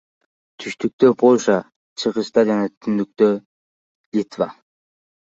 [0.63, 1.57] Түштүктө— Польша,
[2.03, 3.27] чыгышта жана түндүктө—
[4.21, 4.49] Литва.